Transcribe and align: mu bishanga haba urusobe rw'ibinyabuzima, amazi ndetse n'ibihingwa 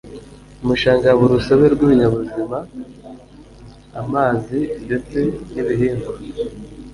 mu 0.61 0.69
bishanga 0.73 1.05
haba 1.11 1.23
urusobe 1.27 1.65
rw'ibinyabuzima, 1.73 2.57
amazi 4.01 4.59
ndetse 4.85 5.17
n'ibihingwa 5.53 6.13